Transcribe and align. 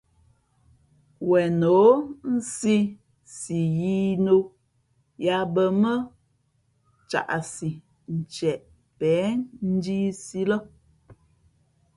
Wen 1.29 1.51
nǒ 1.61 1.75
nsī 2.35 2.77
si 3.37 3.57
yīī 3.79 4.11
nō 4.25 4.35
yāā 5.25 5.43
bᾱ 5.53 5.63
mά 5.81 5.93
caʼsi 7.09 7.69
ntieʼ 8.17 8.59
pěn 8.99 9.33
njīīsī 9.73 10.41
lά. 10.49 10.57